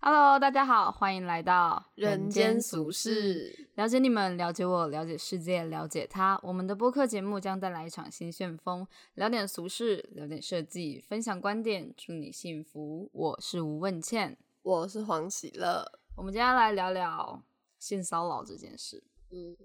[0.00, 6.38] Hello，大家好，欢迎来到人间俗世，了解你们，了解我，了解世界，了解他。
[6.44, 13.10] 我们的播客节目将带来一场新旋风，聊点俗事，聊点设计，分享观点，祝你幸福。
[13.12, 15.84] 我是吴问倩，我是黄喜乐。
[16.14, 17.42] 我们今天来聊聊
[17.80, 19.02] 性骚扰这件事。
[19.30, 19.56] 嗯。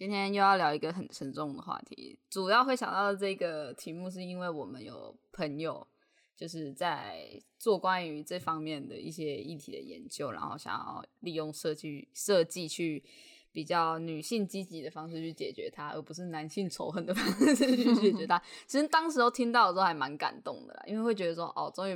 [0.00, 5.86] 今天又要聊一个很沉重的话题，主要会想到这个题目，是因为我们有朋友
[6.34, 13.04] 就是在做关于这方面的一些议题的研究，然后想要利用设计设计去
[13.52, 17.22] 比较女性积极的方式去解决它，而不是男性仇恨的方
[17.54, 18.42] 式去解决它。
[18.66, 21.92] 其实当时候听到的时候还蛮感动的啦，因为会觉得说，哦，终于，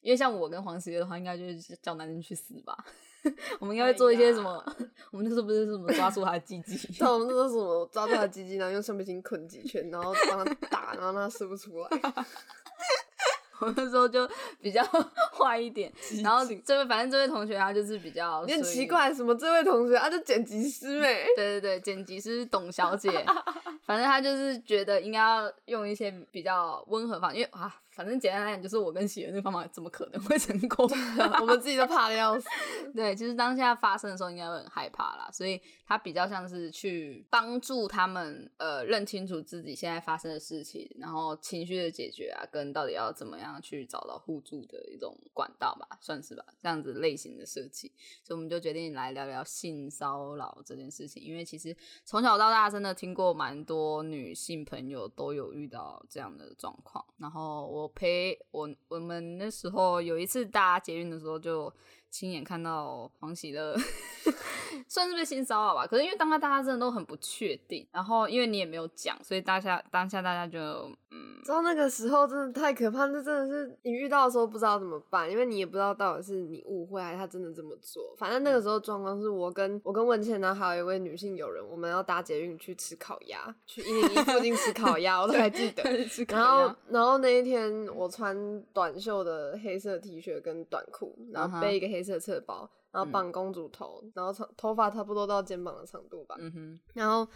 [0.00, 2.76] 因为像我跟黄喜月的话，应该就是叫男人去死吧。
[3.60, 4.62] 我们应该会做一些什么？
[5.10, 6.76] 我们那时候不是什么抓住他的鸡鸡？
[6.98, 11.88] 对，我们那时候什么 抓住他的鸡鸡，然后用橡皮筋捆几圈，然后帮他打，然后让他射不出来。
[13.58, 14.28] 我那时候就
[14.60, 14.84] 比较
[15.32, 15.90] 坏一点。
[16.22, 21.26] 然后这位，反正这位同学他就是比较，你很奇怪，什么这位同学，他就剪辑师呗。
[21.34, 23.10] 对对对，剪辑师董小姐，
[23.86, 27.74] 反正他就是觉得应该要用一些比较温和方，因为啊。
[27.96, 30.86] 反正简单来讲，就是我跟喜儿那个方法怎么可能会成功？
[31.40, 32.46] 我们自己都怕的要死。
[32.94, 35.30] 对，其实当下发生的时候，应该会很害怕啦。
[35.32, 47.90] 所以他比较像是去帮助他们，呃，认清楚自己现在发生的事情，然后情绪的解决啊，跟到底要怎么样去找到互助的一种管道吧，算是吧，这样子类型的设计。
[48.22, 57.85] 所以我们就决定来聊聊性骚扰这件事情，因为其实从小到大真的听过蛮多女性朋友都有遇到这样的状况，然后我。
[57.88, 61.72] 陪我，我们那时候有一次搭捷运的时候，就
[62.18, 63.76] 亲眼看到黄喜乐。
[64.88, 70.58] 算是被性骚扰吧，可是因为当下大家真的都很不确定，然后因为你也没有讲，所以当下当下大家就
[71.10, 78.14] 嗯，知道那个时候真的太可怕，那真的是你遇到的时候不知道怎么办，因为你也不知道到底是你误会还是他真的这么做。
[78.18, 85.82] 反正那个时候状况是我跟我跟文倩呢，还有一位女性友人，我们要搭捷运去吃烤鸭，去一零一附近吃烤鸭，我都还记得。
[86.28, 92.70] 然后然后那一天我穿短袖的黑色 T 恤跟短裤，然后背一个黑色侧包。
[92.92, 96.34] 然后绑公主头，然后长头发差不多到肩膀的长度吧。
[96.38, 96.80] 嗯哼。
[96.94, 97.30] 然后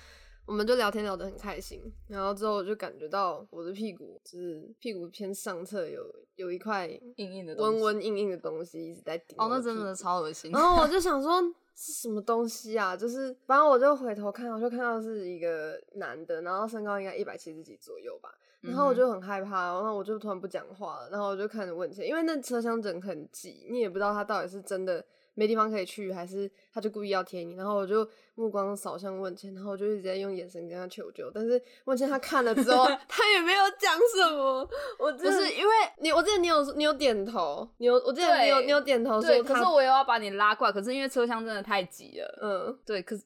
[0.47, 1.83] 我们就聊天聊得很开心。
[2.09, 6.03] 然后之后我就感觉到我的屁股，就是屁股偏上侧有
[6.37, 6.87] 有一块
[7.17, 9.37] 硬硬的、温温硬硬的东西一直在顶。
[9.39, 10.51] 哦，那真的超恶心。
[10.51, 11.43] 然后我就 想说
[11.75, 12.97] 是什么东西啊？
[12.97, 18.35] 就是反正我就回头看，我就看到是一个男的，然后身高应该一百七十几左右吧。
[18.61, 21.09] 然后我就很害怕，然后我就突然不讲话了。
[21.11, 25.05] 然后我就看着问起，因为那车厢人很挤，你也不知道他到底是真的。
[25.35, 27.55] 没地方可以去，还是他就故意要贴你？
[27.55, 31.31] 然后我就目光扫向问倩，然后我就一直在用眼神跟他求救。
[31.31, 34.69] 但是问倩他看了之后， 他也没有讲什么。
[34.99, 39.23] 我就是因为你，我记得你有你有点头，你有我记得你有你有点头。
[39.23, 42.39] 对，可是我又要把你拉过来，可是因为车厢真的太挤了。
[42.43, 43.23] 嗯，对，可是。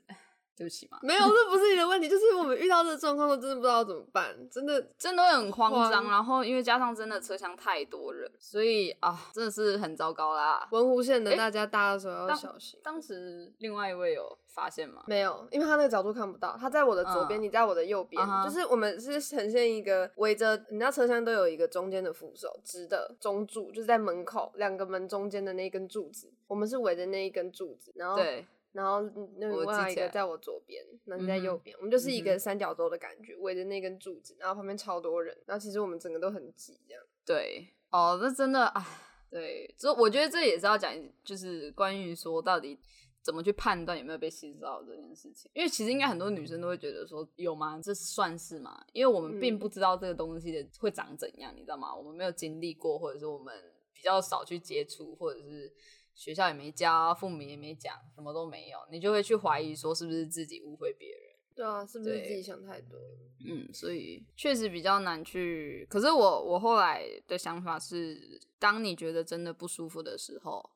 [0.56, 10.68] 对不起嘛，没有，这不是你的问题，就是我们遇到这个状况我真的不知道怎么办，真的真的会很慌张，然后因为加上真的车厢太多人，所以啊，真的是很糟糕啦。
[10.70, 12.78] 文湖线的大家搭的时候要小心。
[12.84, 15.02] 当时另外一位有发现吗？
[15.08, 28.46] 没有，因为他那个角度看不到，他在我的左边，你在我的右边，就是我们是呈现一个围着，你知道车厢都有一个中间的扶手，直的中柱，就是在门口两个门中间的那根柱子，我们是围着那一根柱子，然后对。
[28.74, 29.00] 然后
[29.38, 37.00] 那另外一个在我左边，那你在右边，我们就是一个三角洲的感觉，围着那根柱子，然后旁边超多人，然后其实我们整个都很挤，这样。
[37.24, 38.84] 对，哦，那真的啊，
[39.30, 40.92] 对，这我觉得这也是要讲，
[41.22, 42.76] 就是关于说到底
[43.22, 47.80] 怎么去判断有没有被性骚扰这件事情，因为其实应该很多女生都会觉得说有吗？
[47.80, 48.84] 这算是吗？
[48.92, 51.94] 因为我们并不知道这个东西的会长怎样，你知道吗？
[51.94, 53.54] 我们没有经历过，或者是我们
[53.92, 55.72] 比较少去接触，或者是。
[56.14, 61.18] 学校也没教，父母也没讲，什么都没有，你就会去怀疑说是不是自己误会别人？
[61.54, 62.98] 对啊，是不是自己想太多？
[63.46, 65.86] 嗯，所以确实比较难去。
[65.90, 70.70] 可是我我后来的想法是，当你觉得真的不舒服的时候，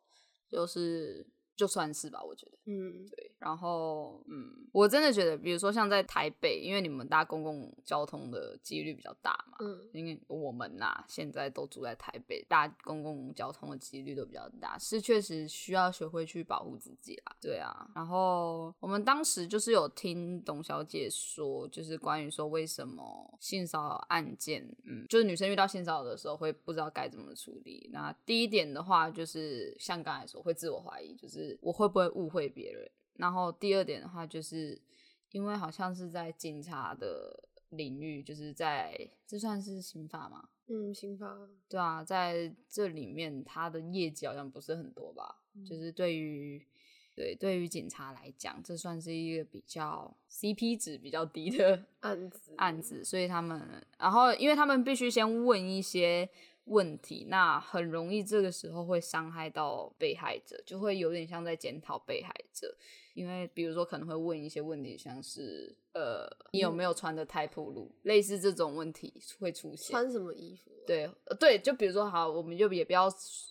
[0.48, 1.26] 就是。
[1.58, 27.88] 就算是吧，我觉得，嗯，对，然后，嗯，我真的觉得，比如说像在台北，因为你们搭公共交通的几率比较大嘛，嗯，因为我们呐现在都住在台北，搭公共交通的几率都比较大，是确实需要学会去保护自己啦，对啊，然后我们当时就是有听董小姐说，就是关于说为什么性骚扰案件，嗯，就是女生遇到性骚扰的时候会不知道该怎么处理。
[27.92, 31.56] 那第一点的话，就是像刚才说，会自我怀疑，就是。
[31.60, 32.88] 我会不会误会别人？
[33.18, 34.80] 然后第二点的话，就是
[35.30, 40.48] 因为好像是在警察的领域，就是在这算是刑法吗？
[40.68, 41.36] 嗯，刑法。
[41.68, 45.42] 对啊，在这里面他的业绩好像不是很多吧？
[45.66, 46.66] 就是对于
[47.14, 56.28] 对对于警察来讲，这算是一个比较 CP 值比较低的 案子案子，所以他们，然后因为他们必须先问一些。
[56.70, 62.76] 问题，那很容易这个时候会伤害到被害者，就会有点像在检讨被害者，
[63.18, 69.90] 因为比如说可能会问一些问题，像是呃，你有没有穿的太暴露，类似这种问题会出现。
[69.90, 70.70] 穿什么衣服？
[70.86, 71.10] 对，
[71.40, 73.08] 对，就比如说好，我们就也不要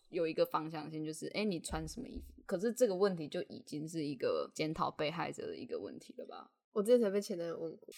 [0.09, 2.41] 有一个方向性，就是哎，你穿什么衣服？
[2.45, 6.49] 可是这个问题就已经是一个检讨被害者的一个问题了吧？
[6.71, 7.93] 我之前才被前男友问过，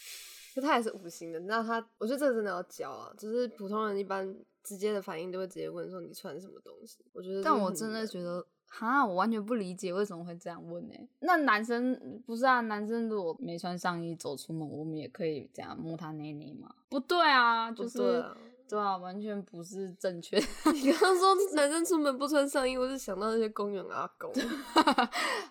[0.56, 4.36] 就他也是五星的，那他，我觉得这个真的要教啊，就是普通人一般。
[4.62, 7.00] 直接的反应都会直接问说你穿什么东西？
[7.14, 10.94] 我觉得，但我真的觉得，哈，我完全不理解为什么会这样问呢？
[11.20, 12.62] 那男生不是啊？
[12.62, 16.74] 男生如果没穿上衣走出门，我们也可以这样摸他内内吗？
[16.88, 18.24] 不对啊，就是
[18.68, 20.38] 对啊，完全不是正确。
[20.74, 24.32] 你刚刚说男生出门不穿上衣，我是想到那些公园阿狗。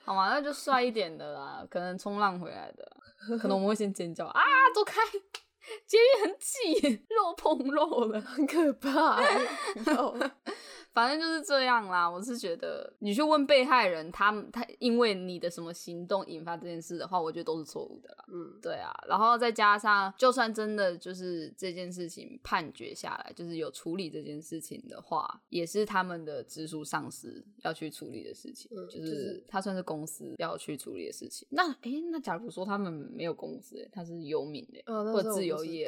[0.04, 2.96] 好嘛，那就帅一点的啦，可能冲浪回来的，
[3.38, 4.40] 可能我们会先尖叫啊，
[4.74, 5.00] 走开。
[5.86, 9.20] 监狱很挤， 肉碰肉了，很可怕。
[10.98, 12.10] 反正就是这样啦。
[12.10, 18.24] 我是觉得，你去问被害人，他他因为你的什么行动引发这件事的话，我觉得都是错误的啦。
[18.26, 18.92] 嗯，对啊。
[19.08, 31.46] 然后再加上，就算真的就是这件事情判决下来，就是有处理这件事情的话，也是他们的直属上司要去处理的事情，就是他算是公司要去处理的事情。
[31.52, 35.86] 那哎，那假如说他们没有公司，他是游民的，或者自由业，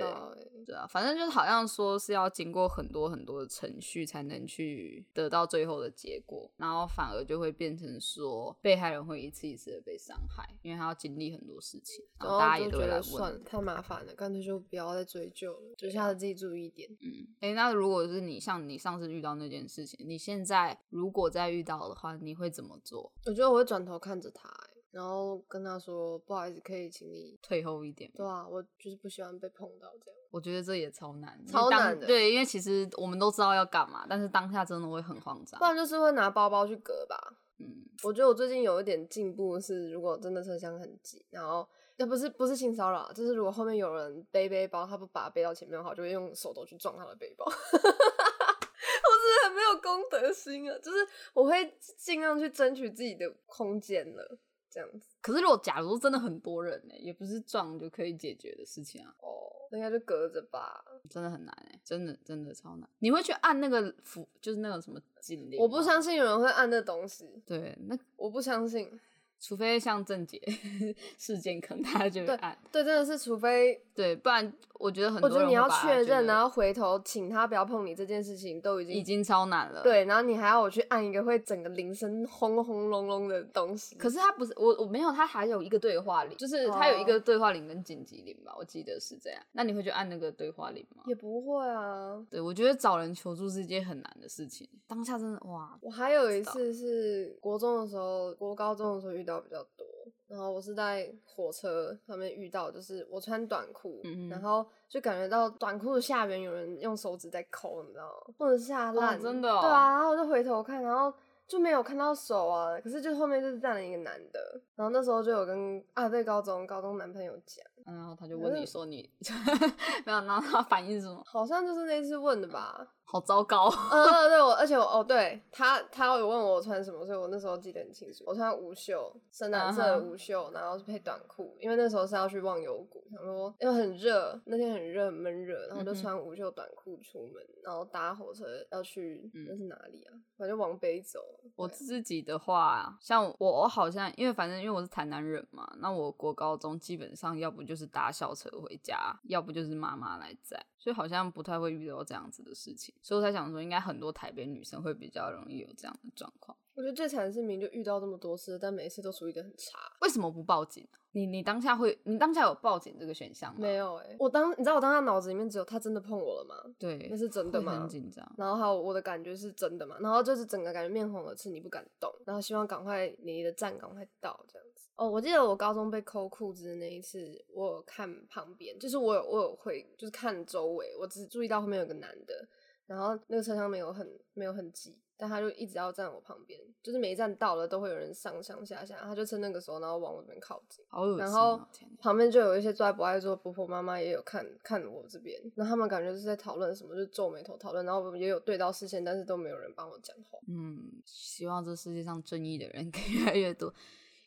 [0.65, 5.00] 对啊，反正就是好像说是要经过很多很多的程序才能去。
[5.12, 16.88] 得到最后的结果，然后反而就会变成说，被害人会一次一次的被伤害，因为他要经历很多事情，然后大家也都会来问，太麻烦了，干脆就不要再追究了，就下次自己注意一点。
[17.00, 23.12] 嗯，哎，那如果是你，像你上次遇到那件事情，你现在如果再遇到的话，你会怎么做？
[23.26, 24.49] 我觉得我会转头看着他。
[24.90, 30.20] 然后跟他说：“不好意思，可以请你退后一点。”对啊，我就是不喜欢被碰到这样。
[30.31, 32.06] 我觉得这也超难，超难的。
[32.06, 35.58] 对，因为其实我们都知道要干嘛，但是当下真的会很慌张。
[35.58, 37.16] 不然就是会拿包包去隔吧。
[37.58, 47.44] 嗯，我觉得我最近有一点进步是，如果真的车厢很挤，然后那不是不是性骚扰，就是如果后面有人背背包，他不把它背到前面的话，就会用手肘去撞他的背包。
[47.46, 47.52] 我
[47.82, 50.98] 真的很没有公德心啊，就是
[51.34, 54.38] 我会尽量去争取自己的空间了。
[54.70, 59.14] 这样子，可是如果假如真的很多人呢，也不是撞就可以解决的事情啊。
[59.20, 59.28] 哦，
[59.70, 60.84] 那应该就隔着吧。
[61.08, 62.88] 真的很难哎，真的真的超难。
[63.00, 65.61] 你会去按那个符，就是那个什么警铃？
[65.61, 67.43] 我不相信有人会按那东西。
[67.44, 69.00] 对，那我不相信。
[69.40, 70.38] 除非像郑杰
[71.16, 72.56] 事件，可能大家就会按。
[72.70, 75.28] 对，真的是除非对，不然我觉得很多。
[75.28, 79.82] 我觉得你要确认，然后回头请他不要碰你这件事情，都已经已经超难了。
[79.82, 83.96] 对，然后你还要我去按一个会整个铃声轰轰隆隆的东西。
[83.96, 89.40] 可是他不是我，我没有，他还有一个对话铃，就是他有一个对话铃跟紧急铃吧，我记得是这样。
[89.52, 91.02] 那你会去按那个对话铃吗？
[91.06, 92.22] 也不会啊。
[92.31, 94.69] 对，我觉得找人求助是一件很难的事情。
[94.87, 95.78] 当下真的哇！
[95.81, 99.87] 我还有一次是国中的时候，国高中的时候遇到比较多。
[100.27, 104.00] 然后我是在火车上面遇到，就是我穿短裤，
[104.31, 108.35] 然后就感觉到短裤的下边有人用手指在抠，你知道吗？
[108.38, 109.90] 或者下烂，真的，对啊。
[109.90, 111.12] 然后我就回头看，然后
[111.49, 119.08] 就没有看到手啊，可是就后面就是站了一个男的，然后那时候就有跟啊对高中高中男朋友讲，然后他就问你说你
[120.06, 121.22] 没有，然后他反应是什么？
[121.25, 122.87] 好像就是那次问的吧。
[123.04, 140.14] 好糟糕， 嗯，对，我而且我哦，对他，他有问我穿什么，所以我那时候记得很清楚，我穿无袖，深蓝色的无袖，然后是配短裤，因为那时候是要去忘忧谷，想说因为很热，那天很热，闷热，然后就穿无袖短裤出门，然后搭火车要去那是哪里啊？
[140.38, 141.18] 反正往北走。
[141.56, 150.65] 我自己的话，像我，我好像因为反正因为我是台南人嘛，那我国高中基本上要不就是搭校车回家，要不就是妈妈来载。
[150.79, 156.57] 所以好像不太会遇到这样子的事情，所以我才想说，应该很多台北女生会比较容易有这样的状况。
[156.75, 159.79] 我觉得最惨的是，明就遇到这么多次，但每一次都处理的很差。
[160.00, 160.89] 为什么不报警？
[161.12, 163.59] 你你当下会，你当下有报警这个选项吗？
[163.61, 166.55] 没有哎，我当你知道我当下脑子里面只有他真的碰我了吗？
[166.79, 167.81] 对，那是真的吗？
[167.81, 168.27] 很紧张。
[168.39, 169.97] 然后还有我的感觉是真的嘛？
[170.00, 174.79] 然后就是整个感觉面红耳赤，你不敢动，然后希望赶快你的站赶快到这样子。
[175.00, 182.47] 哦，我记得我高中被抠裤子的那一次，我有看旁边，就是我有我有会就是看周围，我只注意到后面有个男的。
[182.87, 184.99] 然后那个车厢没有很没有很挤。
[185.16, 190.83] 但他就一直要站我旁边，就是每一站到了都会有人上上下下，他就趁那个时候，然后往我这边靠近。
[191.19, 191.61] 然后
[191.99, 200.38] 旁边就有一些坐在不爱坐婆婆妈妈也有看看我这边，那他们感觉是在讨论什么，就皱眉头讨论，然后也有对到视线，但是都没有人帮我讲话。
[200.49, 203.73] 嗯，希望这世界上正义的人 可以越来越多。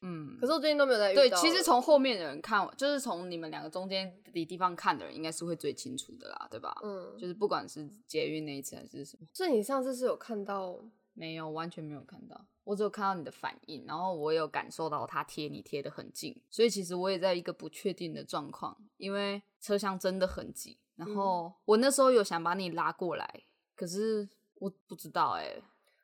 [0.03, 1.21] 嗯，可是我最近都没有在遇到。
[1.21, 6.77] 对，其实从后面的人看，就是从你们两个中间的地方看的人，应该是会最清楚的啦，对吧？
[6.83, 9.25] 嗯，就是不管是捷运那一次还是什么。
[9.33, 10.77] 所以你上次是有看到？
[11.15, 23.43] 没有，完全没有看到，我只有看到你的反应，然后我有感受到他贴你贴的很近，所以其实我也在一个不确定的状况，因为车厢真的很挤，然后我那时候有想把你拉过来，
[23.75, 25.61] 可是我不知道哎，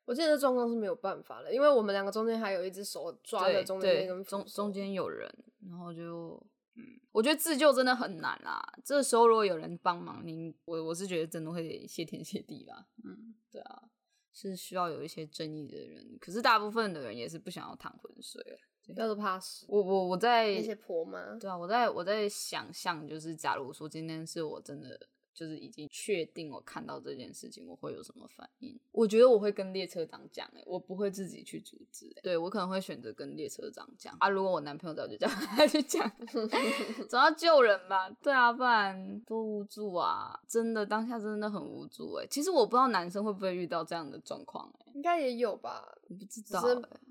[0.09, 5.31] 我记得状况是没有办法了，因为我们两个中间还有一只手抓着中间那根中中间有人，
[5.69, 13.83] 然后就嗯，我觉得自救真的很难啊，这时候如果有人帮忙，您我我是觉得真的会谢天谢地吧，嗯，对啊。
[14.31, 19.65] 是需要有一些正义的人，可是大部分的人也是不想要淌浑水了，要是怕死。
[19.67, 21.35] 我我我在那些婆妈？
[21.35, 24.99] 对啊，我在我在想象，就是假如说今天是我真的。
[25.39, 28.77] 就是已经确定我看到这件事情，我会有什么反应？
[28.91, 32.13] 我觉得我会跟列车长讲，哎，我不会自己去阻止。
[32.21, 34.27] 对我可能会选择跟列车长讲啊。
[34.27, 36.11] 如果我男朋友早就叫 他去讲，
[37.07, 38.09] 总要救人吧？
[38.21, 40.37] 对啊，不然多无助啊！
[40.45, 42.27] 真的当下真的很无助哎。
[42.29, 45.97] 其实我不知道男生会不会遇到这样的状况哎，应该也有吧？
[46.09, 46.61] 我不知道，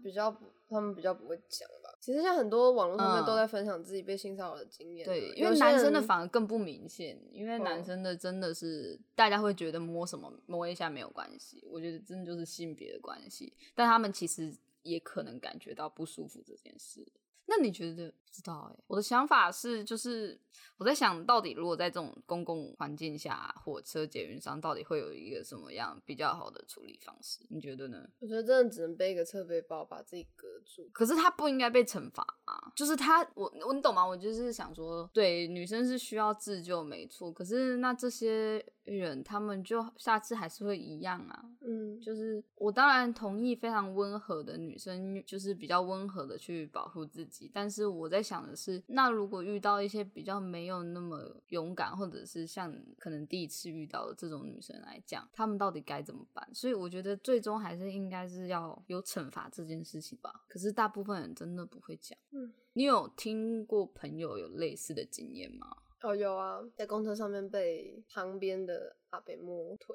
[0.04, 0.30] 比较
[0.68, 1.66] 他们比较不会讲。
[2.00, 17.06] 其实像很多网络上面都在分享自己被性骚扰的经验，对，因为男生的反而更不明显，因为男生的真的是大家会觉得摸什么摸一下没有关系，我觉得真的就是性别的关系，但他们其实也可能感觉到不舒服这件事。
[17.48, 18.14] 那你觉得？
[18.28, 20.38] 不知道哎，我的想法是，就是
[20.76, 27.40] 我在想到底，如果在这种公共环境下，火车、捷运上，到底会有一个什么样比较好的处理方式？
[27.48, 28.06] 你觉得呢？
[28.20, 30.88] 我觉得真的只能背一个侧背包，把自己隔住。
[30.92, 32.70] 可是他不应该被惩罚啊！
[32.76, 34.06] 就是他，我我你懂吗？
[34.06, 37.32] 我就是想说，对，女生是需要自救，没错。
[37.32, 38.64] 可是那这些
[38.96, 41.44] 人，他们就下次还是会一样啊。
[41.60, 47.50] 嗯，就是我当然同意，非常温和的女生，就是比较温和的去保护自己。
[47.52, 56.48] 但是我在想的是，那如果遇到一些比较没有那么勇敢，或者是像可能第一次遇到的这种女生来讲，他们到底该怎么办？
[56.54, 60.44] 所以我觉得最终还是应该是要有惩罚这件事情吧。
[60.48, 62.16] 可是大部分人真的不会讲。
[62.30, 65.66] 嗯，你有听过朋友有类似的经验吗？
[66.02, 69.94] 哦，有啊，在公车上面被旁边的阿北摸腿。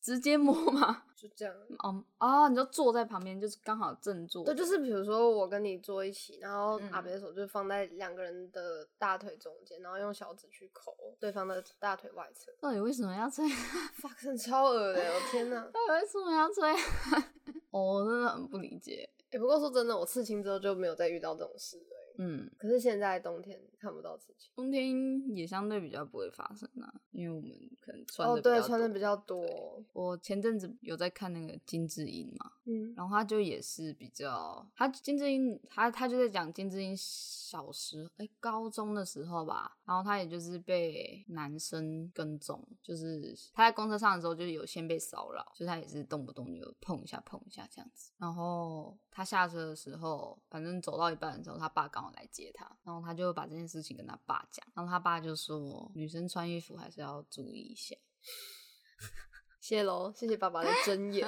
[0.00, 1.02] 直接摸吗？
[1.14, 1.54] 就这样。
[1.80, 4.42] 哦哦，你就坐在旁边，就是刚好正坐。
[4.42, 12.50] 对，就是比如说我跟你坐一起，然后阿北的手就放在两个人的大腿中间，然后用小指去抠对方的大腿外侧。
[12.62, 13.52] 到底为什么要这样？
[14.00, 15.02] fuck，超恶的！
[15.14, 15.60] 我天哪！
[15.66, 16.78] 到底为什么要这样？
[17.70, 19.06] 我真的很不理解。
[19.32, 21.96] 哎，不过说真的，我刺青之后就没有再遇到这种事了。
[22.16, 29.82] 嗯，可是现在冬天看不到刺青，冬天也相对比较不会发生啊，因为我们可能穿的对穿的比较多。
[29.92, 52.10] 我前阵子有在看那个金智英嘛，嗯，然后他就也是比较，他金智英他他就在讲金智英小时哎高中的时候吧，然后他也就是被男生跟踪，就是他在公车上的时候就有先被骚扰，就他也是动不动就碰一下碰一下这样子，然后他下车的时候，反正走到一半的时候，他爸刚好。
[52.14, 57.96] 来接他，然后他就把这件事情跟他爸讲，然后他爸就说：“女生穿衣服还是要注意一下。
[59.60, 61.26] ”谢喽，谢谢爸爸的睁眼。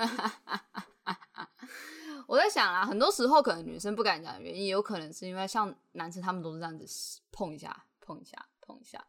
[2.29, 6.87] 我在想啊，很多时候可能女生不敢讲的原因，有可能是因为像男生他们都是这样子
[7.33, 9.05] 碰一下、碰一下、碰一下。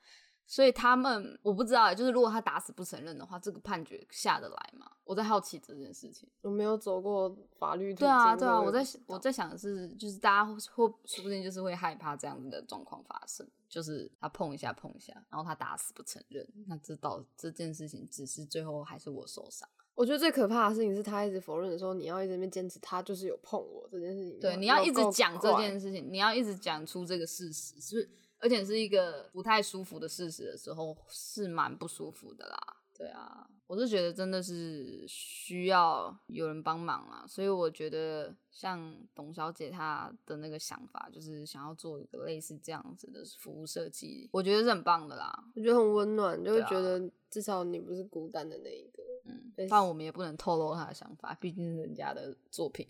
[0.50, 4.90] 所以他们我不知道，就是如果他打死不承认的话，这个判决下得来吗？
[5.04, 6.30] 我在好奇这件事情。
[6.42, 7.94] 我没有走过法律。
[7.94, 19.68] 对啊，对啊，我在我在想的是，就是大家会说不定就是会害怕这样子的状况发生，就是他碰一下碰一下，然后他打死不承认，那这到这件事情只是最后还是我受伤。
[19.96, 24.40] 我觉得最可怕的事情是他一直否认的时候，你要一直边坚持他就是有碰我这件事情。
[24.40, 28.10] 对，你要一直讲这件事情，你要一直讲出这个事实，是不是？
[28.40, 32.58] 而且是一个不太舒服的事实的时候，是蛮不舒服的啦。
[32.98, 37.26] 对啊，我是觉得真的是需要有人帮忙啊。
[37.28, 45.32] 所以我觉得像董小姐她的那个想法，就是想要做一个类似这样子的服务设计，我觉得是很棒的啦。
[45.56, 49.04] 我觉得很温暖，就会觉得至少你不是孤单的那一个。
[49.26, 52.84] 嗯，但我们也不能透露她的想法，毕竟是人家的作品。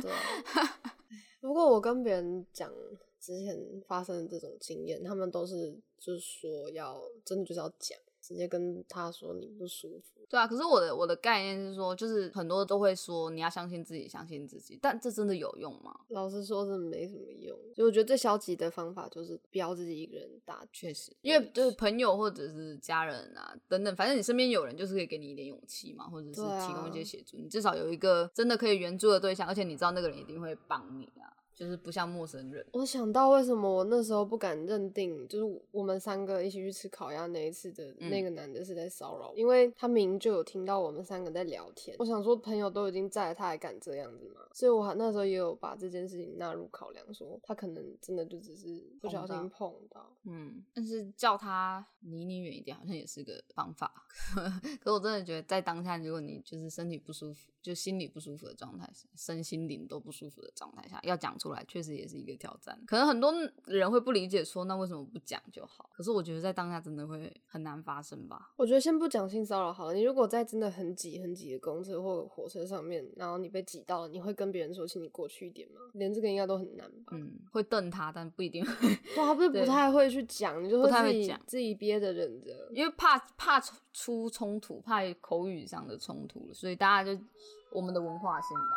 [0.00, 0.12] 对。
[1.40, 2.70] 不过我跟别人讲。
[3.20, 7.98] 之前发生的这种经验，他们都是就是说要真的就是要讲。
[8.20, 10.46] 直接跟他说你不舒服，对啊。
[10.46, 14.78] 可是我的我的概念是说，就是很多都会说你要相信自己，相信自己。
[14.82, 15.98] 但这真的有用吗？
[16.08, 17.56] 老实说，真的没什么用。
[17.74, 20.66] 就我觉得最消极的方法就是不要自己一个人打。
[20.72, 27.38] 确实，因为就是朋友或者是家人啊等等，反正你身边有人就是可以给你一点勇气嘛，或者是提供一些协助。
[27.38, 31.37] 你至少有一个真的可以援助的对象，而且你知道那个人一定会帮你啊。
[31.58, 32.64] 就是不像陌生人。
[32.70, 41.96] 我想到为什么我那时候不敢认定，就是我们三个一起去吃烤鸭那一次的那个男的是在骚扰，因为他明明就有听到我们三个在聊天。
[41.98, 44.42] 我想说朋友都已经在，他还敢这样子吗？
[44.52, 50.08] 所以我那时候也有把这件事情纳入考量，说他可能真的就只是不小心碰到。
[50.22, 54.06] 嗯，但是叫他离你远一点，好像也是个方法。
[54.80, 57.50] 可我真的觉得在当下，如果你就是身体不舒服。
[57.60, 62.78] 就心理不舒服的状态，身心灵都不舒服的状态下，要讲出来，确实也是一个挑战。
[62.86, 63.32] 可能很多
[63.66, 65.90] 人会不理解，说那为什么不讲就好？
[65.92, 68.52] 可是我觉得在当下真的会很难发生吧。
[68.56, 69.94] 我觉得先不讲性骚扰好了。
[69.94, 75.80] 你如果在真的很挤很挤的公车或火车上面，然后你被挤到了，你会跟别人说，请你过去一点吗？
[75.94, 77.12] 连这个应该都很难吧。
[77.12, 78.98] 嗯，会瞪他，但不一定会。
[79.16, 83.60] 哇，不是不太会去讲，你就会自己自己憋着忍着，因为怕怕
[83.92, 87.20] 出冲突，怕口语上的冲突所以大家就。
[87.70, 88.76] 我们的文化性吧，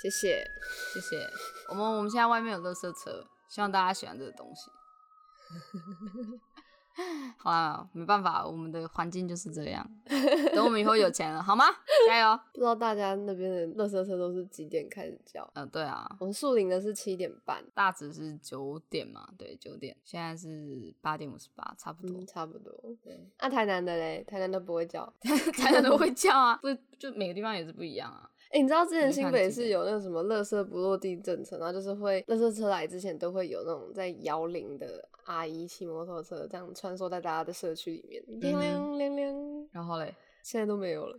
[0.00, 0.48] 谢谢
[0.94, 1.28] 谢谢。
[1.68, 4.70] 我们我们现在外面有乐色车，希望大家喜欢这个东西。
[7.38, 9.88] 好啦，没办法，我们的环境就是这样。
[10.54, 11.64] 等我们以后有钱了，好吗？
[12.08, 12.36] 加油！
[12.52, 15.48] 不知道大家那边的乐色车都是几点开始叫？
[15.54, 19.28] 嗯，对啊，我们树林的是七点半，大直是九点嘛？
[19.36, 19.96] 对，九点。
[20.04, 22.72] 现在是八点五十八，差不多，差不多。
[23.02, 24.24] 对，那台南的嘞？
[24.24, 25.12] 台南都不会叫，
[25.56, 26.56] 台南都会叫啊？
[26.56, 28.28] 不，就每个地方也是不一样啊。
[28.50, 39.68] 哎，你知道之前新北是有那个什么“垃圾不落地”政策，然后就是会垃圾车来之前都会有那种在摇铃的阿姨骑摩托车这样穿梭在大家的社区里面，亮亮亮亮。
[39.70, 41.18] 然后嘞，现在都没有了，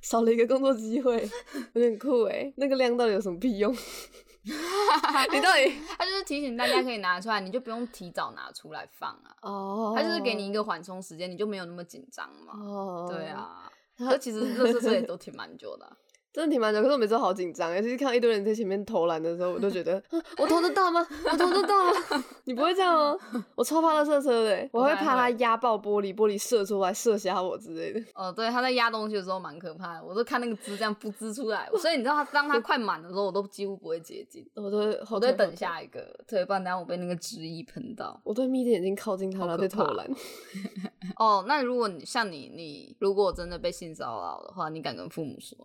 [0.00, 1.28] 少了一个工作机会，
[1.74, 2.50] 有点酷哎。
[2.56, 3.70] 那个亮到底有什么屁用？
[4.44, 5.70] 你到底？
[5.98, 9.36] 他就是提醒大家可以拿出来，你就不用提早拿出来放啊。
[9.42, 9.92] 哦。
[9.94, 12.54] 他就是给你一个缓冲时间，你就没有那么紧张嘛。
[12.54, 13.06] 哦。
[13.12, 13.70] 对啊。
[13.98, 15.96] 可其实乐色车也都挺蛮久的。
[16.32, 20.00] 真的挺蛮久，可是我每次都好紧张，尤其是看到一堆人在前面投篮的时候，我都觉得，
[20.38, 21.04] 我投得到吗？
[21.24, 22.24] 我投得到吗？
[22.44, 23.16] 你不会这样吗？
[23.54, 28.00] 我超怕他射车的，我会怕它压爆玻璃，玻璃射出来射瞎我之类的。
[28.14, 34.78] 哦，对，他在压东西的时候蛮可怕的，我都看那个汁这样噗滋出来，所以你知道他当他快满的时候，我都几乎不会接近， 我都
[35.10, 38.20] 我都等下一个，对，不然等下我被那个汁液喷到。
[38.22, 40.06] 我都眯着眼睛靠近他，然后在投篮。
[41.16, 45.56] 哦，那如果你像你，你如果真的被性骚扰的话，你敢跟父母说？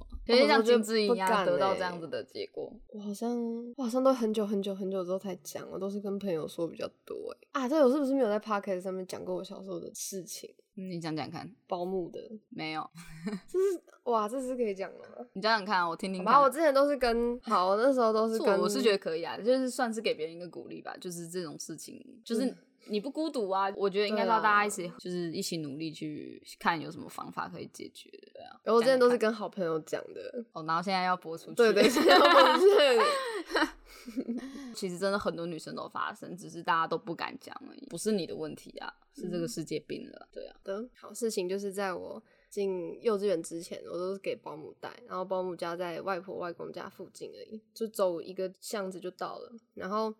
[0.55, 2.71] 像金智一样得到这样子的结果。
[2.89, 3.31] 我好像
[3.77, 7.35] 我好像都很久很久很久之后才讲，我都是跟朋友说比较多。
[7.51, 10.53] 哎啊，这我是不是没有在 podcast 上面讲过我小时候的事情？
[10.75, 12.89] 你讲讲看，保姆的没有？
[13.47, 15.27] 这是哇，这是可以讲的。
[15.33, 16.23] 你讲讲看，我听听。
[16.23, 20.95] 然后我之前都是跟好，那时候都是跟，我是觉得可以啊，就是算是给别人一个鼓励吧。
[20.99, 22.55] 就是这种事情，就是。
[22.85, 23.71] 你不孤独啊！
[23.75, 28.09] 我觉得应该要大家一起，就是一起努力去看有什么方法可以解决。
[28.33, 30.43] 对啊，我之前都是跟好朋友讲的。
[30.51, 31.55] 哦，然后现在要播出去。
[31.55, 33.71] 对对，现在要播出去。
[34.75, 37.85] 其实真的很多女生都发生，只是大家都不敢讲而已。
[37.87, 40.27] 不是你的问题啊，是这个世界病了。
[40.31, 40.55] 对啊。
[40.63, 49.51] 的好事情就是在我进幼稚园之前，我都是给保姆带，然后保姆家在外婆外公家附近而已，就走一个巷子就到了。
[49.73, 50.13] 然后。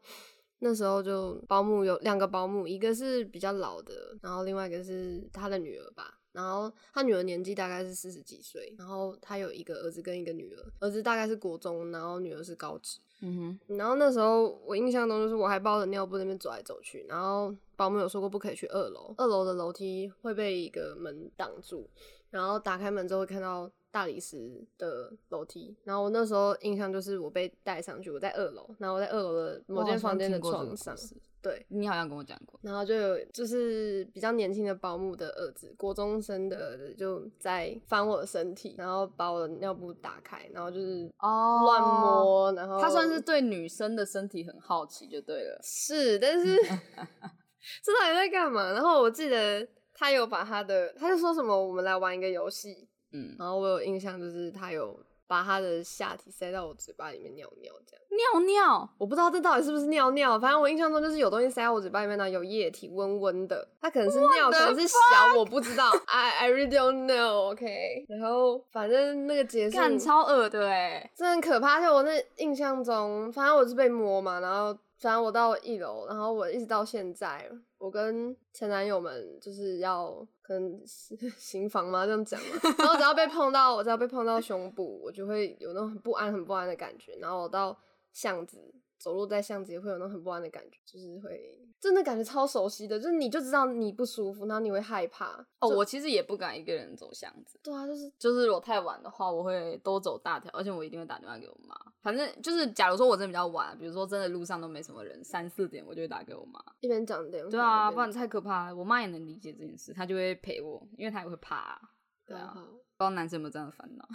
[0.64, 6.18] 那时候就保姆有两个保姆，一个是比较老的，然后另外一个是他的女儿吧。
[6.32, 12.98] 然后他女儿年纪大概是四十几岁，然后他有一个儿子跟一个女儿，儿子大概是国中，然后女儿是高职。
[13.20, 13.78] 嗯哼。
[13.78, 21.88] 然后那时候我印象中就是我还抱着尿布那边走来走去，然后保姆有说过不可以去二楼，二楼的楼梯会被一个门挡住，
[22.30, 23.70] 然后打开门之后会看到。
[23.94, 30.96] 大理石的楼梯，然后我那时候印象就是我被带上去，我在二楼，然后我在二楼的某间房间的床上，
[31.44, 46.58] 对，你好像跟我讲过，然后就有就是比较年轻的保姆的儿子，国中生的儿子就在翻我的身体，然后把我的尿布打开，然后就是哦乱摸，然后他算是对女生的身体很好奇就对了，是，但是
[47.84, 48.72] 这到底在干嘛？
[48.74, 52.88] 然后我记得他有把他的，他就说什么我们来玩一个游戏。
[53.14, 68.06] 嗯，然后我有印象，就是他有把他的下体塞到我嘴巴里面尿尿，这样尿尿，我不知道这到底是不是尿尿，反正我印象中就是有东西塞到我嘴巴里面呢，有液体，温温的，它可能是尿，可能是小，我不知道，I I really don't know，OK。
[68.10, 74.78] 然后反正那个结束，超恶的哎，真的很可怕，就我那印象中，反正我是被摸嘛，然后。
[75.00, 77.46] 反正我到一楼，然后我一直到现在，
[77.78, 82.06] 我跟前男友们就是要可能 行房吗？
[82.06, 82.48] 这样讲嘛。
[82.78, 87.16] 然后只要被碰到，我只要被碰到胸部，我就会有那种很不安、很不安的感觉。
[87.22, 87.76] 然后我到
[88.12, 88.60] 巷子
[89.04, 91.60] 走路在巷子也会有那种很不安的感觉，就是会。
[91.82, 95.46] 真的感觉超熟悉的，就是你就知道你不舒服，然后你会害怕。
[95.60, 97.60] 哦，我其实也不敢一个人走巷子。
[97.62, 101.76] 对啊，就是就是如果太晚的话，我会多走大条，而且我一定会打电话给我妈。
[102.02, 107.50] 反正就是，假如说我真的比较晚，比如说真的路上都没什么人，三四点我就会打给我妈，一边讲电话。
[107.52, 108.74] 对啊，不然太可怕了。
[108.74, 111.82] 我妈也能理解这件事，她就会陪我，因为她也会怕。
[112.26, 114.08] 对啊，不知道男生有没有这样的烦恼，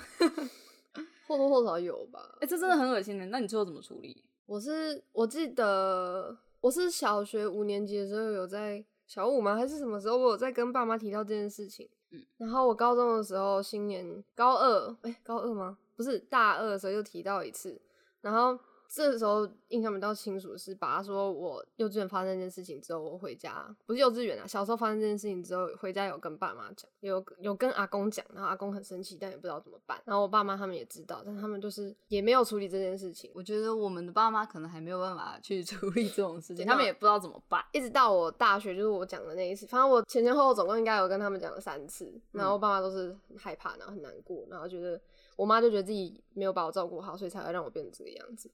[1.28, 2.38] 或多或少有吧。
[2.40, 3.26] 哎，这真的很恶心的。
[3.26, 4.24] 那你最后怎么处理？
[4.48, 6.36] 我是我记得。
[6.60, 9.54] 我是小学五年级的时候有在小五吗？
[9.54, 11.88] 还是什么时候我有在跟爸妈提到这件事情？
[12.10, 15.78] 嗯，然后我高中的时候新年高二，哎，高二吗？
[15.94, 17.80] 不是大二的时候又提到一次，
[18.22, 18.58] 然后。
[18.88, 30.00] 这时候印象比较清楚是，爸爸说我幼稚园发生这件事情之后，我回家不是幼稚园啊，小时候发生这件事情之后，回家有跟爸妈讲，有有跟阿公讲，然后阿公很生气，但也不知道怎么办。
[30.06, 33.30] 然后我爸妈他们也知道，但他们就是也没有处理这件事情。
[33.34, 37.62] 我觉得我们的爸妈可能还没有办法去 处理这种事情，他们也不知道怎么办。
[37.72, 44.98] 一直到我大学，就是我讲的那一次，反正我前前后后总共应该有跟他们讲了三次，然后我爸妈都是很害怕，然后很难过，然后觉得。
[45.38, 48.50] 我妈就觉得自己没有把我照顾好，所以才会让我变成这个样子。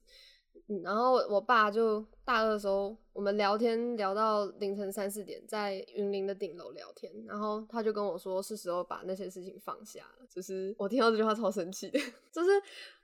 [0.83, 2.95] 然后我爸就大二的时候。
[3.15, 10.25] 我们聊天聊到凌晨三四点，在云林的顶楼聊天，然后他就跟我说是时候把那些事情放下了。
[10.29, 11.97] 就是我听到这句话超生气的，
[12.29, 12.51] 就是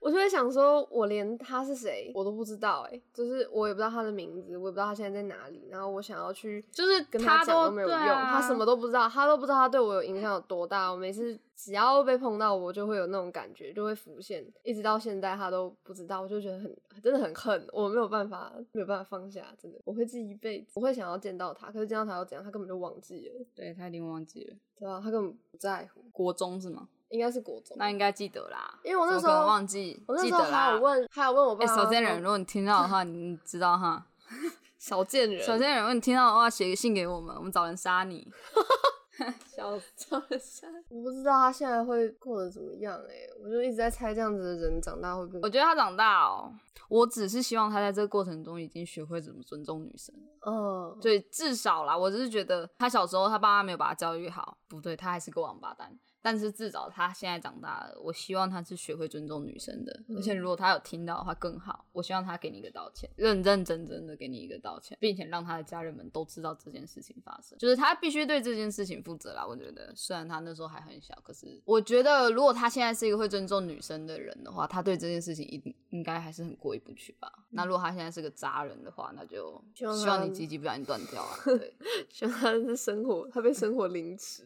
[0.02, 5.65] 我就会想说，我连他是谁我都不知道，哎，就是我也不知道他的名字，我也不知道他现在在哪里。
[5.69, 10.91] 然后我想要去，就是跟他讲都没有用，他什么都不知道，他都不知道他对我有影响有多大。
[10.91, 20.00] 我每次只要被碰到，我就会有那种感觉，就会浮现，一直到现在他都不知道，我就觉得很真的很恨，我没有办法没有办法放下，真的我会。
[20.01, 22.43] 会记一辈子，我会想要见到他，可是见到他又怎样？
[22.43, 23.45] 他根本就忘记了。
[23.55, 26.03] 对他一定忘记了，对啊，他根本不在乎。
[26.11, 26.87] 国中是吗？
[27.09, 28.79] 应该是国中，那应该记得啦。
[28.83, 31.65] 因为我那时候忘记，我那时候还有问，还有问我爸。
[31.65, 34.07] 小贱人，如果你听到的话，你知道哈。
[34.79, 38.27] 小贱人，小贱人，如果你听到的话，写个信给我们，我们找人杀你。
[39.45, 40.65] 笑死！
[40.89, 45.39] 我不知道他现在会过得怎么样哎，我就一直在猜这样子的人长大会不会？
[45.43, 46.52] 我觉得他长大哦，
[46.88, 50.15] 我只是希望他在这个过程中已经学会怎么尊重女生。
[50.45, 56.00] 嗯，对，至少啦，我只是觉得他小时候他爸妈没有把他教育好，不对，他还是个王八蛋。
[56.21, 60.03] 但是至少他现在长大了，我希望他是学会尊重女生的。
[60.15, 69.45] 而且如果他有听到的话更好，我希望他给你一个道歉，认认真真的给你一个道歉，并且让他的家人们都知道这件事情发生，就是他必须对这件事情负责啦。
[69.45, 77.31] 我觉得虽然他那时候还很小，可是我觉得如果他现在是一个会尊重女生的人的话，他对这件事情一定应该还是很过意不去吧。
[77.49, 81.38] 那如果他现在是个渣人的话，那就希望你鸡鸡不小心断掉啊。
[81.45, 81.75] 对，
[82.10, 84.45] 希望他是生活，他被生活凌迟。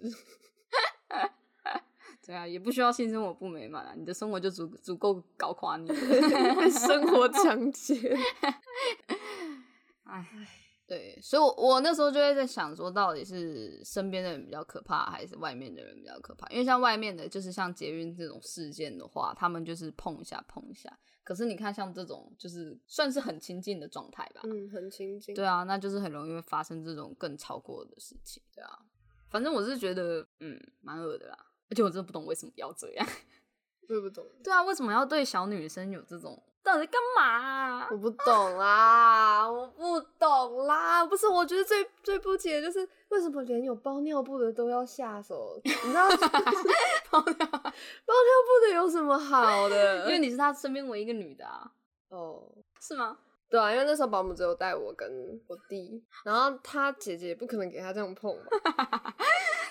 [2.25, 5.87] 对啊，也不需要性生活不美满啊，你的生活就足足够搞垮你，
[6.71, 7.97] 生活强奸。
[10.03, 10.25] 哎，
[10.87, 16.47] 对，所以，我我那时候就会在想，说到底是身边的人比较可怕，还是外面的人比较可怕？
[16.49, 20.97] 因为像外面的，就是像捷运这种事件的话，他们就是碰一下碰一下。
[21.23, 24.41] 可是你看，像这种就是算是很亲近的状态吧？
[24.43, 25.33] 嗯，很亲近。
[25.33, 28.43] 对啊，那就是很容易会发生这种更超过的事情。
[28.53, 28.79] 对啊，
[29.31, 31.44] 反正我是觉得，嗯，蛮恶的啦。
[31.69, 33.07] 而且我真的不懂为什么要这样，
[33.89, 34.25] 我也不懂。
[34.43, 36.41] 对啊，为什么要对小女生有这种？
[36.63, 37.87] 到底干嘛？
[37.91, 41.05] 我不懂啦，我不懂啦。
[41.05, 45.61] 不是，我觉得最最不解的就是为什么连有包尿布的都要下手？
[45.63, 46.09] 你知道
[47.11, 50.05] 包尿 包尿布的有什么好的？
[50.05, 51.71] 因为你是他身边唯一一个女的啊。
[52.09, 52.41] 哦，
[52.81, 53.19] 是吗？
[53.47, 58.45] 对啊，因为那时候保姆只有带我跟我弟，然后他姐姐不可能给他这样碰嘛。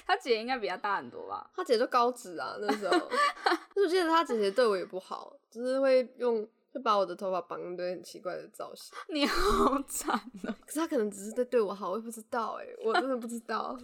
[0.06, 1.50] 他姐应该比他大很多吧？
[1.54, 2.96] 他姐就高脂啊，那时候。
[3.76, 8.94] 我记得他姐姐对我也不好，就是会用会把我的头发绑一堆很奇怪的造型。
[9.08, 10.14] 你好惨
[10.46, 10.56] 啊！
[10.64, 13.76] 可是他可能只是在对我好，我也不知道哎，我真的不知道。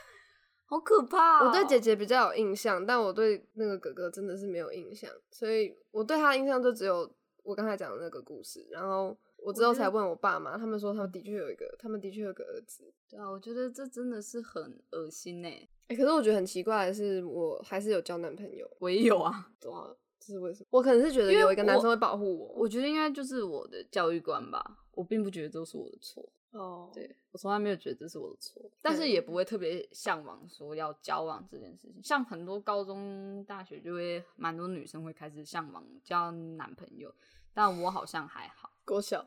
[0.66, 1.44] 好可怕！
[1.44, 7.10] 我对姐姐比较有印象，但我对那个哥哥真的是没有印象，所以我对他的印象就只有
[7.42, 9.16] 我刚才讲的那个故事，然后。
[9.44, 12.92] 我之后才问我爸妈，他们说他们的确有一个，他们的确有个儿子。
[13.08, 15.68] 对啊，我觉得这真的是很恶心哎。
[15.88, 18.68] 哎，可是我觉得很奇怪的是，我还是有交男朋友。
[18.78, 20.66] 我也有啊，对啊，这是为什么？
[20.70, 22.54] 我可能是觉得有一个男生会保护我。
[22.54, 24.78] 我觉得应该就是我的教育观吧。
[24.92, 26.32] 我并不觉得这是我的错。
[26.52, 31.98] 哦，对我从来没有觉得这是我的错，但是也不会特别向往说要交往这件事情。
[32.02, 37.10] 像很多高中、大学就会蛮多女生会开始向往交男朋友。
[37.54, 38.70] 但我好像还好。
[38.84, 39.24] 国小，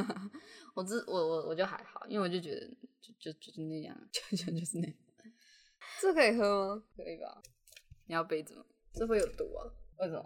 [0.74, 2.60] 我只我我我就还好，因为我就觉得
[3.00, 4.96] 就就就是那样，就就就是那样。
[6.00, 6.84] 这可以喝吗？
[6.96, 7.42] 可以吧？
[8.06, 8.64] 你要杯子吗？
[8.92, 9.66] 这会有毒啊？
[9.98, 10.24] 为什么？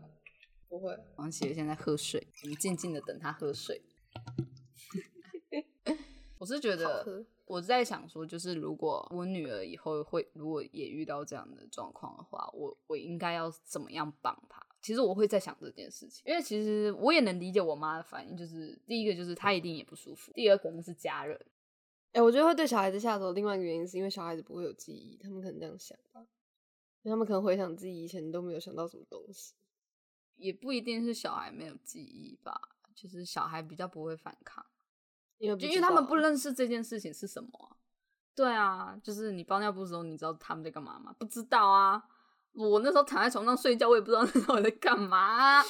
[0.68, 0.94] 不会。
[1.16, 3.82] 王喜现在喝水，我们静静的等他喝水。
[6.38, 14.65] 我是觉得，我在想说，就是如果我女儿以后会，如果也遇到这样的状况的话，我我应该要怎么样帮她？
[14.86, 21.36] 其实我会在想这件事情，因为其实我也能理解我妈的反应，就是第一个就是她一定也不舒服，第二可能是家人。
[22.12, 26.24] 哎，我觉得会对小孩子下手，另外一个原因是因为小孩子不会有记忆，他们可能这样想吧，
[27.02, 29.54] 他们可能回想自己以前都没有想到什么东西，
[30.36, 32.56] 也不一定是小孩没有记忆吧，
[32.94, 34.64] 就是小孩比较不会反抗。
[35.38, 37.76] 因为因为他们不认识这件事情是什么，
[38.36, 41.12] 对啊，就是你包尿布的时候，你知道他们在干嘛吗？
[41.18, 42.04] 不知道啊。
[42.56, 45.62] 我那时候躺在床上睡觉，我也不知道 那时候在干嘛。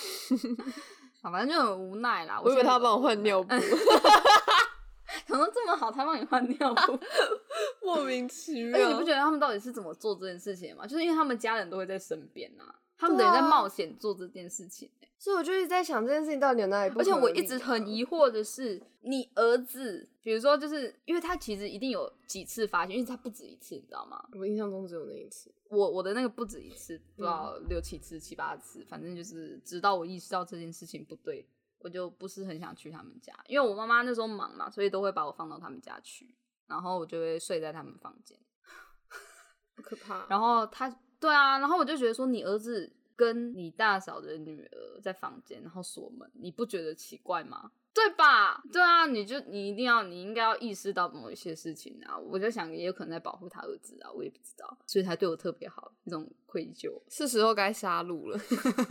[1.22, 2.40] 好，反正就很无奈啦。
[2.42, 3.50] 我以为他帮我换尿布，
[5.26, 6.98] 想说这么好，他帮你换尿布，
[7.82, 8.78] 莫名其妙。
[8.78, 10.86] 而且你不觉得他们到底是怎么做这件事情吗？
[10.86, 14.90] 就是因为他们家人都会在身边啊，他们等于在冒险做这件事情。
[15.18, 17.00] 所以我就一直在想这件事情到底有哪里不？
[17.00, 24.22] 而且我一直很疑惑的是，你儿子，比如说，就是因为他其实一定有几次发现，因为他不止一次，你知道吗？
[24.34, 25.50] 我印象中只有那一次。
[25.70, 38.38] 我我的那个不止一次，不知道六七次、七八次，反正就是直到我意识到这件事情不对，我就不是很想去他们家，因为我妈妈那时候忙嘛，所以都会把我放到他们家去，然后我就会睡在他们房间，
[39.82, 40.26] 可怕。
[40.28, 42.92] 然后他，对啊，然后我就觉得说，你儿子。
[43.18, 47.70] 跟你大嫂的女儿在房间，然后锁门，你不觉得奇怪吗？
[47.94, 48.62] 对吧？
[48.70, 52.18] 对啊，你就你一定要，你应该要意识到某一些事情啊。
[52.18, 58.38] 我就想，也有可能在保护他儿子啊，我也不知道，所以他对我特别好，那种愧疚，是时候该杀戮了。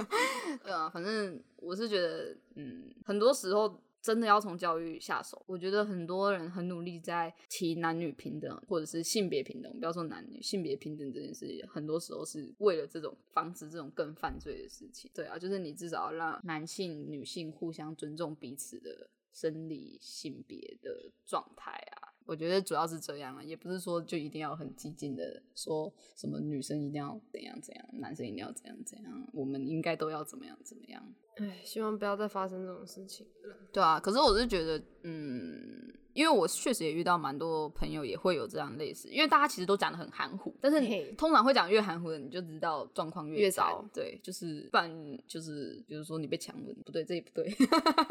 [0.65, 3.79] 对啊，反正我是觉得，嗯，很多时候。
[4.05, 15.09] 真的要从教育下手，我觉得很多人很努力在提男女平等或者是性别平等，不要说男女性别平等这件事情，很多时候是为了这种防止这种更犯罪的事情。
[15.11, 22.04] 对啊，就是你至少要让男性、女性互相尊重彼此的生理性别的状态啊。
[22.25, 31.13] 我觉得主要是这样啊，也不是说就一定要很激进的说什么女生一定要怎样怎样，男生一定要怎样怎样，我们应该都要怎么样怎么样。
[31.38, 33.27] 唉，希望不要再发生这种事情。
[33.71, 43.86] 对啊，可是我是觉得，嗯，因为我确实也遇到蛮多朋友也会有这样类似，因为大家其实都讲的很含糊，但是通常会讲越含糊的，你就知道状况越糟。
[43.93, 47.54] 对，就是不然就是比如说你被强吻，不对，这也不对。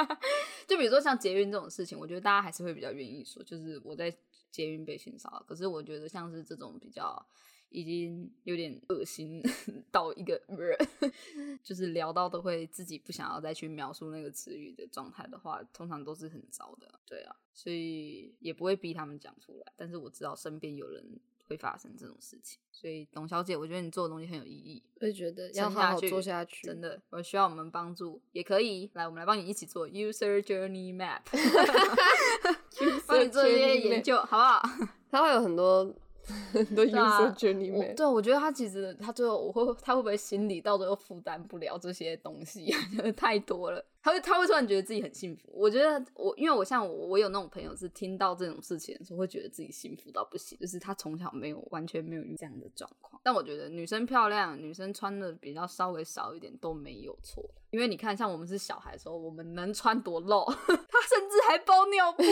[0.68, 4.14] 就比如说像捷运这种事情，我觉得大家还是会比较愿意说，就是我在
[4.50, 5.42] 捷运被性骚扰。
[5.48, 7.26] 可是我觉得像是这种比较。
[7.70, 9.42] 已经有点恶心
[9.90, 10.78] 到一个人，
[11.62, 16.88] 就是聊到都会自己不想要再去描述那个词语的状态的话，通常都是很糟的。
[17.06, 19.72] 对啊，所以也不会逼他们讲出来。
[19.76, 21.04] 但是我知道身边有人
[21.48, 24.82] 会发生这种事情，所以董小姐，我觉得你做的东西很有意义。
[25.00, 27.00] 我也觉得要好好做下去，真的。
[27.10, 31.20] 我需要我们帮助，也可以来，我们来帮你一起做 user journey map，
[33.06, 34.62] 帮你做一些研究，好不好？
[35.10, 35.94] 它会有很多。
[36.74, 42.72] 都因素觉你美，对，我觉得他其实他最后我会他会不会心里到最后负担不了这些东西，
[43.16, 45.50] 太多了，他会他会突然觉得自己很幸福。
[45.52, 53.20] 我觉得我因为我像我我有那种朋友是听到这种事情的时候会觉得自己幸福到不行，就是他从小没有完全没有这样的状况。
[53.22, 62.22] 但我觉得女生漂亮，女生穿的比较稍微少一点都没有错，因为你看像我们是小孩的时候，我们能穿多露， 他甚至还包尿布。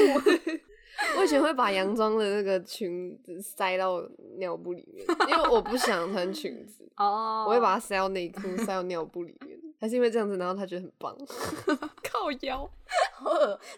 [1.16, 4.02] 我以前会把洋装的那个裙子塞到
[4.38, 6.88] 尿布里面，因为我不想穿裙子。
[6.96, 11.16] 哦，我会把它塞到内裤，塞到尿布里面，还是因为这样子，然后他觉得很棒。
[12.05, 12.68] 靠腰，
[13.16, 13.31] 好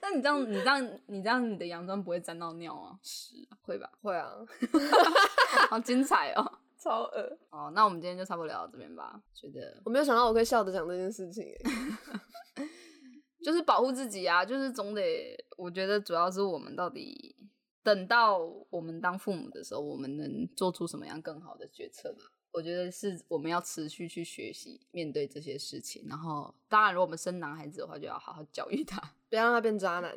[0.03, 2.99] 那你这样，你这样，你这样，你的洋装不会沾到尿啊？
[3.03, 3.89] 是，会吧？
[4.03, 4.35] 会啊。
[5.71, 7.39] 好精彩哦，超恶。
[7.51, 9.21] 哦，那我们今天就差不多聊到这边吧。
[9.33, 11.45] 觉得我没有想到我可以笑着讲这件事情。
[13.45, 17.37] 就是保护自己啊，就是总得，我觉得主要是我们到底
[17.83, 18.39] 等到
[18.71, 22.25] 我们当父母的时候，我们能做出什么样更好的决策吧？
[22.53, 26.07] 我觉得是我们要持续去学习面对这些事情。
[26.09, 30.17] 然后，当然，如果我们生男孩子的话，就要好好教育他， 不要让他变渣男。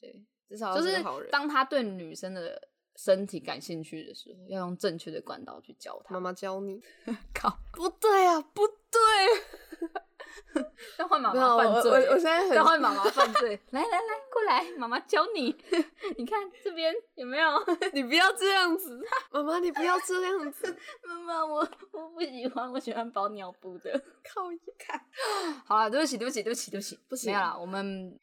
[0.00, 1.02] 对，至少就是。
[1.32, 6.14] 当他对女生的身体感兴趣的时候，要用正确的管道去教他。
[6.14, 6.80] 妈妈教你？
[7.34, 9.88] 靠，不对啊，不对。
[10.98, 13.60] 要换妈妈犯罪，我我现在很换妈妈犯罪。
[13.70, 15.56] 来来来，过来，妈妈教你。
[16.16, 17.50] 你看这边有没有？
[17.92, 20.76] 你不要这样子，妈妈，你不要这样子。
[21.04, 23.90] 妈妈，我我不喜欢，我喜欢包尿布的。
[24.24, 25.00] 靠一看，
[25.66, 28.18] 好了，对不起，对不起，对不起，对不起，不行了，我们。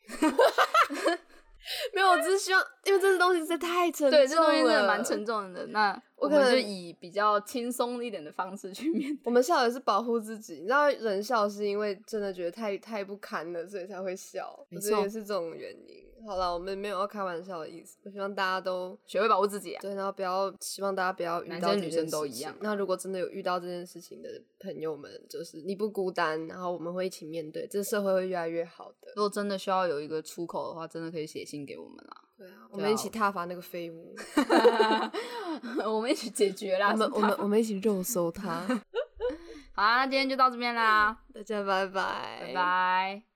[1.94, 4.12] 没有，我只是希望，因为这个东西实在太沉重了。
[4.12, 5.66] 对，这东西真的蛮沉重的。
[5.68, 9.22] 那我们就以比较轻松一点的方式去面对。
[9.26, 14.66] 我们笑也是保护自己，你知道，人笑是因为真的觉得太太不堪了，所以才会笑。
[14.70, 16.06] 我觉得，也是这种原因。
[16.28, 17.98] 好了，我们没有要开玩笑的意思。
[18.04, 19.80] 我希望大家都学会保护自己啊。
[19.80, 22.56] 对，然后不要希望大家不要遇到女生都一样。
[22.62, 29.14] 那如果真的有遇到这件事情的朋友们，就是你不孤单，然后我们会一起面对，这社会会越来越好的。
[29.16, 32.24] 如果真的需要有一个出口的话，真的可以写信给我们啦。
[32.38, 34.16] 对啊，我们一起踏伐那个废物，
[35.86, 36.92] 我们一起解决啦。
[36.92, 38.62] 我们我们我们一起肉搜他。
[39.74, 43.35] 好，那今天就到这边啦，大家拜拜，拜拜。